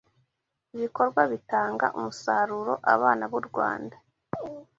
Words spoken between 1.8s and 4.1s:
umusaruroAbana b’u Rwanda